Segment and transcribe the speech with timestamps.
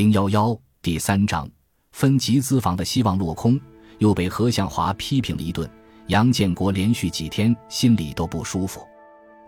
[0.00, 1.46] 零幺幺第三章，
[1.92, 3.60] 分集资房的希望落空，
[3.98, 5.70] 又被何向华批评了一顿。
[6.06, 8.80] 杨建国连续几天心里都不舒服，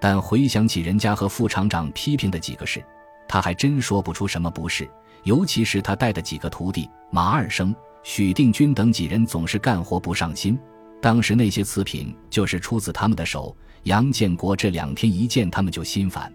[0.00, 2.84] 但回想起人家和副厂长批评的几个事，
[3.28, 4.90] 他还真说不出什么不是。
[5.22, 7.72] 尤其是他带的几个徒弟马二生、
[8.02, 10.58] 许定军等几人，总是干活不上心。
[11.00, 13.56] 当时那些次品就是出自他们的手。
[13.84, 16.32] 杨建国这两天一见他们就心烦。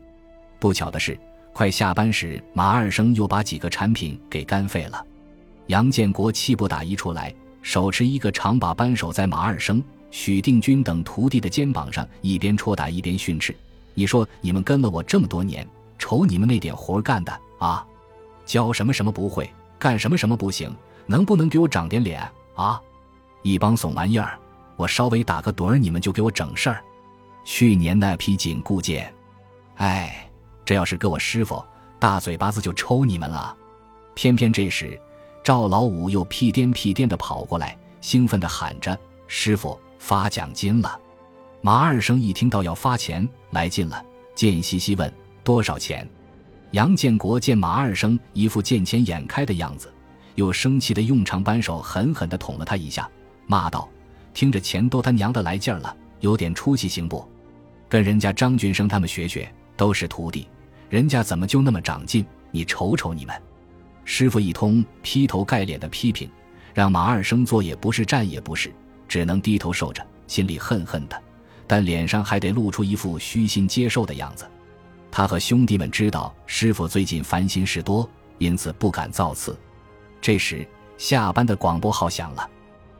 [0.57, 1.19] 不巧的是，
[1.55, 5.01] 快下班时，马二生又把几个产品给干废了。
[5.67, 13.55] 杨建国气不打一处来，手持一个长把扳手，在马二生、许定军等徒弟的肩膀上一边戳打一边训斥
[13.95, 15.65] ：“你说你们跟了我这么多年，
[15.97, 17.87] 瞅你们那点活干的啊！”
[18.45, 19.49] 教什么什么不会，
[19.79, 20.69] 干什么什么不行，
[21.05, 22.21] 能不能给我长点脸
[22.55, 22.81] 啊？
[23.43, 24.37] 一帮怂玩意儿，
[24.75, 26.83] 我稍微打个盹儿，你们就给我整事儿。
[27.45, 29.09] 去年那批紧固件，
[29.77, 30.24] 哎，
[30.65, 31.63] 这要是搁我师傅，
[31.99, 33.55] 大嘴巴子就抽你们了。
[34.15, 34.99] 偏偏这时，
[35.43, 40.99] 赵老五又屁颠屁颠的跑过来，兴奋的喊着：“师傅发奖金了！”
[41.61, 45.11] 马二生一听到要发钱，来劲了，贱兮兮问
[45.43, 46.07] ：“多少钱？”
[46.71, 49.93] 杨建国见马二生一副见钱眼开的样子，
[50.33, 53.09] 又生气的用长扳手狠狠地捅了他一下，
[53.45, 53.87] 骂道
[54.33, 57.27] ：“听着钱都他娘的来劲儿了，有点出息行不？
[57.87, 60.47] 跟人家张俊生他们学学，都是徒弟，
[60.95, 62.25] 人家怎么就那么长进？
[62.51, 63.35] 你瞅瞅你们！”
[64.05, 66.31] 师傅一通劈头盖脸的批评，
[66.73, 68.73] 让马二生坐也不是，站也不是，
[69.05, 71.21] 只能低头受着，心里恨恨的，
[71.67, 74.49] 但脸上还得露出一副虚心接受的样子。
[75.11, 79.59] 他和兄弟们知道师傅最近烦心事多，因此不敢造次。
[80.21, 80.65] 这时，
[80.97, 82.49] 下班的广播号响了，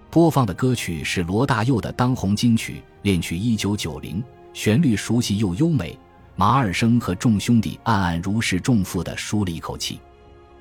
[0.10, 4.22] 播放的歌曲是罗大佑的当红金曲《恋曲一九九零》，
[4.52, 5.98] 旋律熟悉又优美。
[6.36, 10.00] 马二生和众兄弟暗暗如释重负地舒了一口气，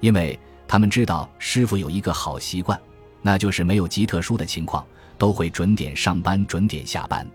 [0.00, 2.80] 因为他们知道师傅有一个好习惯，
[3.22, 4.86] 那就是没有极特殊的情况，
[5.18, 7.26] 都会准点上班、准点下班。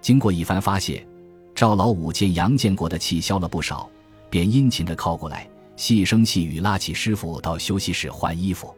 [0.00, 1.06] 经过一番发泄。
[1.54, 3.86] 赵老五见杨建国的气消了不少，
[4.30, 5.46] 便殷勤地靠过来，
[5.76, 8.74] 细声细语拉起师傅到休息室换衣服。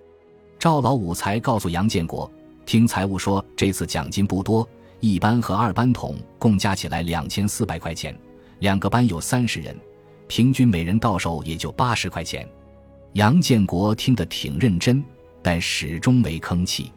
[0.58, 2.28] 赵老五才告诉杨建国，
[2.66, 4.68] 听财务说这次奖金不多，
[4.98, 8.18] 一班和二班统共加起来两千四百块钱，
[8.60, 9.76] 两个班有三十人，
[10.26, 12.48] 平均每人到手也就八十块钱。
[13.12, 15.02] 杨建国听得挺认真，
[15.42, 16.92] 但始终没吭气，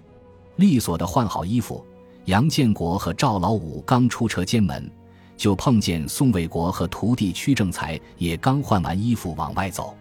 [0.55, 1.85] 利索地换好衣服。
[2.25, 4.89] 杨建国和赵老五刚出车间门。
[5.37, 9.95] 就碰见宋卫国和徒弟屈正才也刚换完衣服往外走，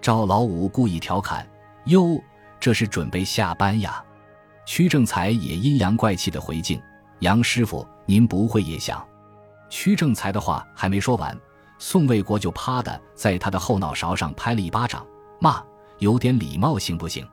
[0.00, 1.48] 赵老五故意调侃
[1.86, 2.20] ：“哟，
[2.58, 4.04] 这是准备下班呀？”
[4.66, 6.82] 屈正才也阴阳怪气的回敬
[7.20, 9.06] ：“杨师傅，您不会也想？”
[9.72, 11.34] 屈正才的话还没说完，
[11.78, 15.04] 宋卫国就啪的在他的后脑勺上拍了一巴掌，
[15.40, 15.64] 骂
[15.98, 17.26] ：“有点礼貌行不行？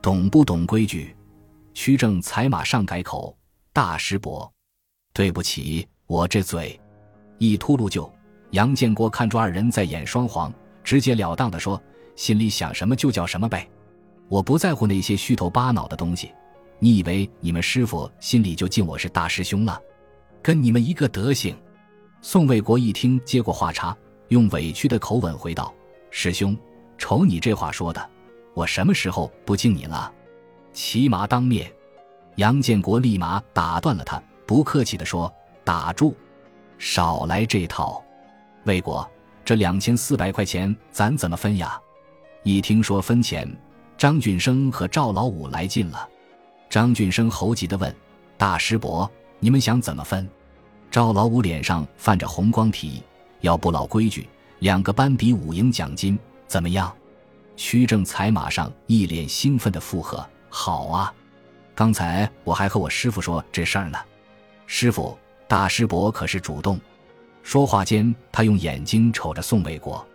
[0.00, 1.14] 懂不懂规矩？”
[1.74, 3.36] 屈正才马上改口
[3.74, 4.50] ：“大师伯，
[5.12, 6.80] 对不起，我这嘴。”
[7.38, 8.08] 一秃噜就，
[8.52, 10.54] 杨建国看出二人在演双簧，
[10.84, 11.82] 直截了当的说
[12.14, 13.68] ：“心里想什么就叫什么呗，
[14.28, 16.32] 我不在乎那些虚头巴脑的东西。
[16.78, 19.80] 你以为你们师傅心里就敬我是大师兄了？
[20.40, 21.56] 跟你们一个德行。”
[22.24, 23.96] 宋卫国一听，接过话茬，
[24.28, 25.74] 用委屈的口吻回道
[26.08, 26.56] ：“师兄，
[26.96, 28.10] 瞅你这话说的，
[28.54, 30.10] 我什么时候不敬你了？
[30.72, 31.70] 骑马当面。”
[32.36, 35.30] 杨建国立马打断了他，不客气的说
[35.64, 36.16] ：“打住。”
[36.78, 38.02] 少来这套，
[38.66, 39.06] 魏国，
[39.44, 41.76] 这两千四百块钱咱怎么分呀？
[42.44, 43.52] 一听说分钱，
[43.98, 46.08] 张俊生和赵老五来劲了。
[46.70, 47.92] 张俊生猴急的问
[48.38, 49.10] ：“大师伯，
[49.40, 50.26] 你们想怎么分？”
[50.92, 53.02] 赵老五脸上泛着红光提议
[53.40, 56.94] ：“要不老规矩，两个班比五赢奖金，怎么样？”
[57.56, 61.14] 屈正才马上一脸兴奋的附和：“好啊！
[61.74, 63.98] 刚才我还和我师傅说这事儿呢，
[64.66, 66.78] 师傅。”大师伯可是主动。
[67.42, 70.06] 说话间，他用眼睛瞅着宋卫国。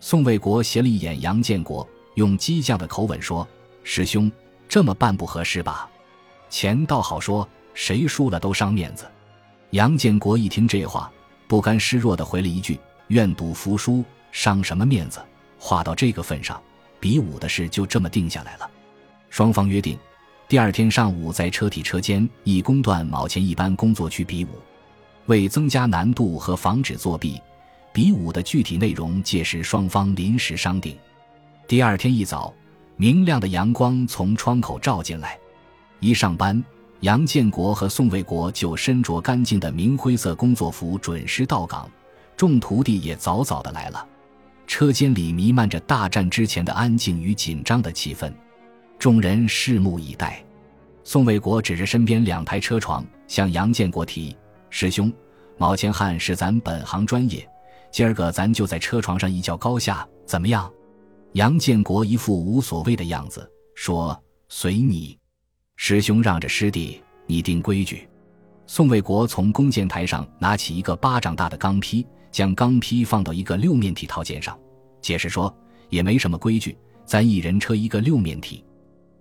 [0.00, 3.46] 宋卫国斜了一眼杨建国，用激将的口吻说
[3.84, 4.30] ：“师兄，
[4.68, 5.88] 这么办不合适吧？
[6.50, 9.08] 钱倒好说，谁输了都伤面子。”
[9.76, 11.12] 杨建国一听这话，
[11.46, 14.02] 不甘示弱的回了一句：“愿赌服输，
[14.32, 15.20] 伤什么面子？
[15.58, 16.58] 话到这个份上，
[16.98, 18.70] 比武的事就这么定下来了。”
[19.28, 19.98] 双方约定，
[20.48, 24.48] 第二天上午在车体车间一公段卯前一班工作区比武。
[25.26, 27.38] 为增加难度和防止作弊，
[27.92, 30.96] 比武的具体内容届时双方临时商定。
[31.68, 32.50] 第二天一早，
[32.96, 35.38] 明亮的阳光从窗口照进来。
[36.00, 36.64] 一上班，
[37.00, 41.88] 杨建国和宋卫国就身着干净的明灰色工作服准时到岗，
[42.36, 44.06] 众徒弟也早早的来了。
[44.66, 48.32] 车间里弥漫着大战之前的安静与紧张的气氛，
[48.98, 50.42] 众人拭目以待。
[51.04, 54.36] 宋卫国指着身边两台车床，向杨建国提
[54.70, 55.12] ：“师兄，
[55.56, 57.48] 毛钱汉是咱本行专业，
[57.92, 60.68] 今儿个咱就在车床上一较高下，怎么样？”
[61.34, 65.16] 杨建国一副无所谓的样子，说：“随你，
[65.76, 68.08] 师兄让着师弟，你定规矩。”
[68.66, 74.58] 宋卫国从弓箭台上拿起一个巴掌大的钢坯，将钢坯放到一个六面体套件上，
[75.00, 75.54] 解释说
[75.88, 78.64] ：“也没什么规矩，咱一人车一个六面体，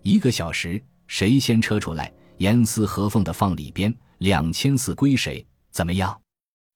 [0.01, 5.45] 一个小时。”谁先车出来，严丝合缝的放里边，两千四归谁？
[5.69, 6.19] 怎么样？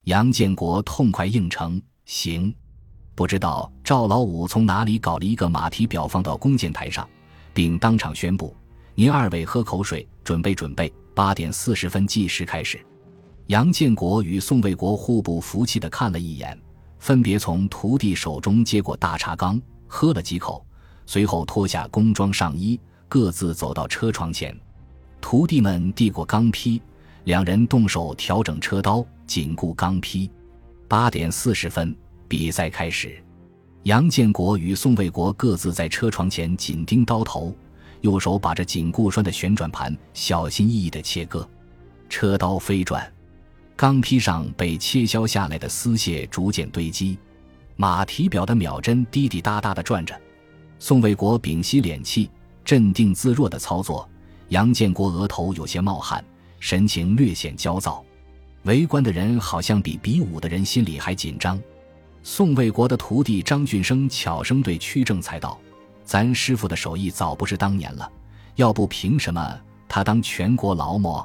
[0.04, 2.54] 杨建国痛快应承，行。
[3.16, 7.10] 不知道赵老五从哪里搞了一个马蹄表放到弓箭台上，
[7.56, 8.56] 并当场宣布
[9.00, 12.86] ：“您二位喝口水，准备准备，八点四十分计时开始。”
[13.48, 16.60] 杨建国与宋卫国互不服气的看了一眼，
[17.00, 19.58] 分别从徒弟手中接过大茶缸，
[19.88, 20.66] 喝了几口，
[21.06, 22.78] 随后脱下工装上衣。
[23.08, 24.54] 各自走到车窗前，
[25.22, 26.82] 徒弟们递过钢坯，
[27.24, 30.30] 两人动手调整车刀，紧固钢坯。
[30.90, 31.96] 八点四十分，
[32.28, 33.18] 比赛开始。
[33.84, 37.56] 杨建国与宋卫国各自在车床前紧盯刀头，
[38.02, 41.48] 右手把着紧固栓的旋转盘，小心翼翼地切割。
[42.10, 43.12] 车刀飞转，
[43.76, 47.18] 钢坯上被切削下来的丝屑逐渐堆积，
[47.76, 50.20] 马蹄表的秒针滴滴答答地转着。
[50.80, 52.30] 宋卫国屏息敛气。
[52.66, 54.08] 镇定自若的操作，
[54.50, 56.24] 杨建国额头有些冒汗，
[56.60, 58.06] 神情略显焦躁。
[58.64, 61.60] 围观的人好像比比武的人心里还紧张。
[62.22, 65.60] 宋卫国的徒弟张俊生悄声对屈正才道
[66.10, 68.12] ：“咱师傅的手艺早不是当年了，
[68.56, 71.24] 要不凭什么他当全国劳模？”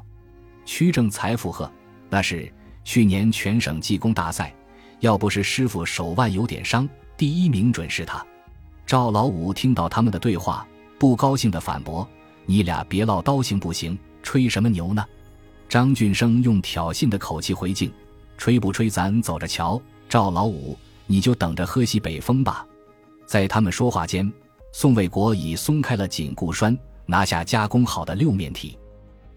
[0.66, 1.72] 屈正才附和
[2.10, 2.52] ：“那是
[2.84, 4.54] 去年全省技工大赛，
[5.00, 6.86] 要不是师傅手腕有点伤，
[7.16, 8.22] 第一名准是他。”
[8.84, 10.66] 赵老五听到他们的对话。
[10.98, 12.06] 不高兴的反驳
[12.44, 13.98] ：“你俩别唠叨行不行？
[14.22, 15.02] 吹什么牛呢？”
[15.66, 17.90] 张俊生用挑衅的口气回敬
[18.36, 19.80] ：“吹不吹，咱走着瞧。”
[20.10, 22.66] 赵老五，你就等着喝西北风吧。
[23.26, 24.30] 在他们说话间，
[24.76, 26.76] 宋卫国已松开了紧固栓，
[27.06, 28.76] 拿下加工好的六面体。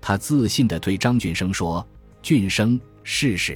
[0.02, 1.88] 他自信地对张俊生说
[2.24, 3.56] ：“俊生，试试。”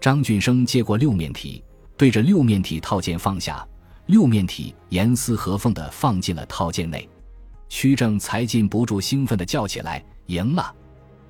[0.00, 1.62] 张俊生接过六面体，
[1.96, 3.64] 对着六面体套件放下，
[4.06, 7.08] 六面体严丝合缝地放进了套件内。
[7.68, 10.74] 屈正才禁不住兴奋地叫起来：“赢了！”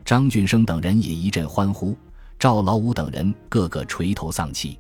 [0.03, 1.95] 张俊生等人也一阵欢呼，
[2.39, 4.79] 赵老五等人个个垂头丧气。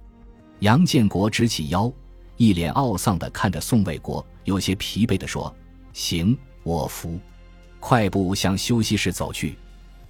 [0.60, 1.92] 杨建国直起腰，
[2.38, 5.54] 一脸懊丧地看着宋卫国，有些疲惫地说
[5.92, 7.18] ：“行，我服。”
[7.80, 9.56] 快步向休息室走去。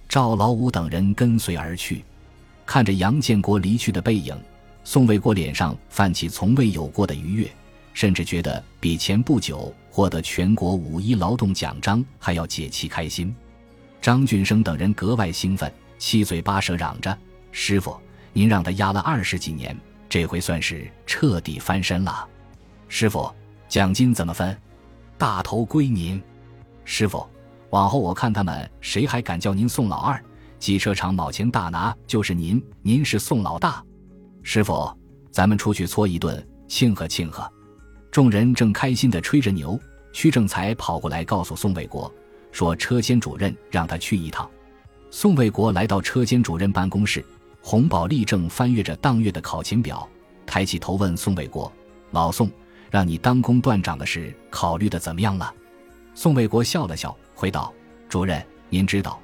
[0.07, 2.03] 赵老五等人跟随而去。
[2.65, 4.35] 看着杨建国离去的背影，
[4.83, 7.49] 宋卫国脸上泛起从未有过的愉悦。
[7.93, 13.33] 甚至觉得比前不久获得全国五一劳动奖章还要解气开心。
[14.01, 17.17] 张俊生等人格外兴奋，七嘴八舌嚷着
[17.53, 17.97] ：“师傅，
[18.33, 19.75] 您让他压了二十几年，
[20.09, 22.27] 这回算是彻底翻身了。”
[22.89, 23.33] 师傅，
[23.75, 24.57] 奖金怎么分？
[25.17, 26.23] 大头归您。
[26.85, 27.27] 师傅，
[27.71, 30.17] 往后我看他们谁还敢叫您宋老二，
[30.57, 33.83] 机车厂卯钱大拿就是您，您是宋老大。
[34.43, 34.89] 师傅，
[35.29, 37.51] 咱们出去搓一顿，庆贺庆贺。
[38.11, 39.77] 众人正开心地吹着牛，
[40.13, 42.09] 屈正才跑过来告诉宋卫国，
[42.53, 44.49] 说车间主任让他去一趟。
[45.11, 47.21] 宋卫国来到车间主任办公室，
[47.61, 50.07] 洪宝利正翻阅着当月的考勤表，
[50.45, 51.69] 抬起头问宋卫国
[52.11, 52.49] ：“老宋，
[52.89, 55.53] 让你当工段长的事考虑的怎么样了？”
[56.13, 57.73] 宋卫国笑了笑，回道
[58.07, 59.19] ：“主任，您知道，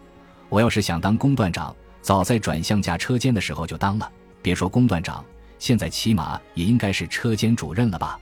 [0.49, 4.11] 我要是想当工段长，早在转向架车间的时候就当了。
[4.41, 5.23] 别说工段长，
[5.57, 8.19] 现在起码也应该是车间主任了吧？”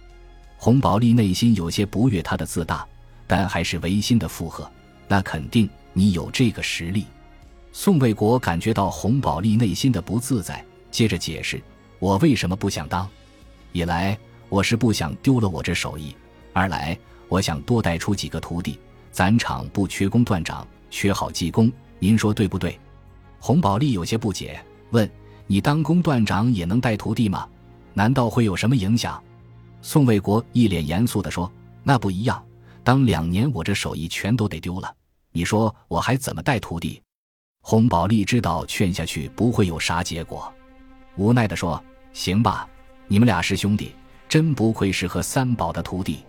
[0.58, 2.86] 洪宝利内心有些不悦他的自大，
[3.26, 4.70] 但还是违心的附和
[5.08, 7.06] ：“那肯定，你有这个实力。”
[7.72, 11.62] 宋卫国感觉到洪宝利内心的不自在，接着解释
[11.98, 13.10] ：“我为什么不想当？
[13.72, 14.18] 一来
[14.50, 16.16] 我是不想丢了我这手艺，
[16.54, 18.80] 二来我想多带出几个徒弟。
[19.12, 22.78] 咱厂不缺工段长，缺好技工，您说对不对？”
[23.40, 24.60] 洪宝利有些不解，
[24.92, 25.10] 问
[25.48, 27.48] ：“你当工段长也能带徒弟吗？
[27.94, 29.22] 难道会有什么影响？”
[29.82, 31.52] 宋卫国一脸严肃地说
[31.84, 32.44] ：“那不一样，
[32.84, 34.94] 当两年我这手艺全都得丢了，
[35.32, 37.02] 你说我还怎么带徒弟？”
[37.62, 40.52] 洪宝利知道劝下去不会有啥结果，
[41.16, 41.82] 无奈地说
[42.14, 42.68] ：“行吧，
[43.08, 43.94] 你们俩是兄弟，
[44.30, 46.24] 真不愧是和三宝的徒弟。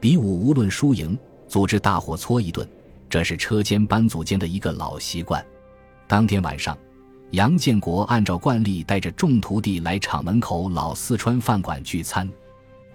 [0.00, 2.66] 比武无论输赢，组织大伙搓一顿，
[3.08, 5.44] 这是车间班组间的一个老习惯。”
[6.08, 6.76] 当天晚上，
[7.30, 12.28] 杨建国按照惯例带着众徒弟来厂门口老四川饭馆聚餐。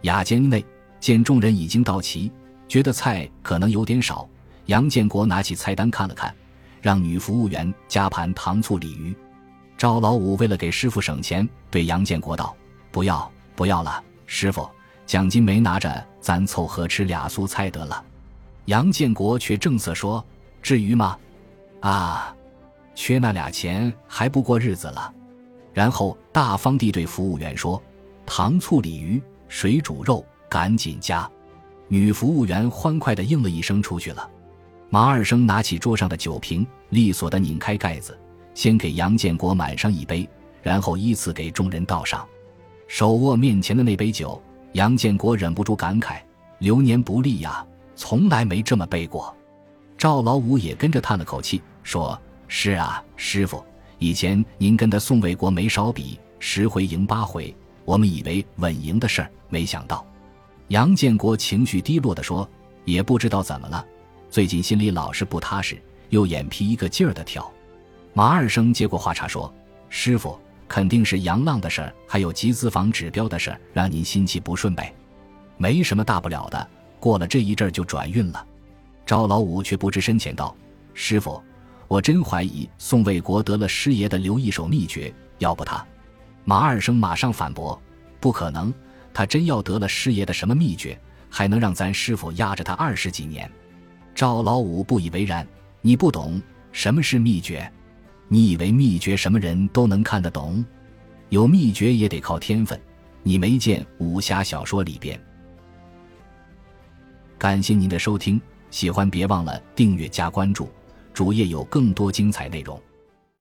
[0.02, 0.64] 雅间内
[1.00, 2.32] 见众人已经到齐，
[2.68, 4.28] 觉得菜可能有点少，
[4.66, 6.34] 杨建国拿起菜单看了看，
[6.82, 9.16] 让女服务员加盘糖醋鲤鱼。
[9.78, 12.56] 赵老五为了给师傅省钱，对杨建国道
[12.92, 14.70] ：“不要，不要了，师傅，
[15.08, 18.06] 奖金没拿着，咱凑合吃俩素菜得了。”
[18.66, 20.24] 杨建国却正色说
[20.62, 21.18] ：“至于吗？
[21.80, 22.36] 啊，
[22.94, 25.12] 缺那俩钱还不过日子了。”
[25.74, 27.82] 然后大方地对服务员说
[28.24, 31.28] ：“糖醋鲤鱼、水煮肉，赶紧加。”
[31.90, 34.30] 女服务员欢快地应了一声，出去了。
[34.92, 38.16] 马二生拿起桌上的酒瓶，利索地拧开盖子。
[38.54, 40.30] 先给杨建国满上一杯，
[40.62, 42.28] 然后依次给众人倒上。
[42.90, 44.42] 手握面前的那杯酒，
[44.74, 46.18] 杨建国忍不住感慨
[46.58, 47.64] ：“流年不利呀，
[47.96, 49.34] 从来没这么背过。”
[49.96, 52.20] 赵老五也跟着叹了口气，说
[52.50, 53.64] ：“是啊，师傅，
[54.00, 57.56] 以前您跟的宋卫国没少比，十回赢八回，
[57.86, 60.04] 我们以为稳赢的事儿，没想到。”
[60.70, 62.50] 杨建国情绪低落地说
[62.86, 63.86] ：“也不知道怎么了，
[64.32, 65.80] 最近心里老是不踏实，
[66.10, 67.50] 又眼皮一个劲儿的跳。”
[68.14, 69.54] 马二生接过话茬说
[69.90, 70.40] ：“师傅，
[70.70, 74.94] 肯定是杨浪的事儿，还有集资房指标的事儿，让您心气不顺呗。
[75.58, 78.48] 没什么大不了的，过了这一阵就转运了。”
[79.04, 80.56] 赵老五却不知深浅道
[80.94, 81.42] ：“师傅，
[81.88, 85.84] 我真怀疑宋卫国得了师爷的留一手秘诀，要不他……”
[86.46, 87.82] 马二生马上反驳
[88.22, 88.72] ：“不可能，
[89.12, 90.98] 他真要得了师爷的什么秘诀，
[91.30, 93.50] 还能让咱师傅压着他二十几年？”
[94.14, 95.46] 赵老五不以为然
[95.82, 96.40] ：“你不懂
[96.72, 97.70] 什么是秘诀。”
[98.32, 100.64] 你以为秘诀什么人都能看得懂？
[101.30, 102.80] 有秘诀也得靠天分。
[103.24, 105.20] 你没见武侠小说里边？
[107.38, 110.70] 感谢您的收听，喜欢别忘了订阅加关注，
[111.14, 112.80] 主页有更多精彩内容。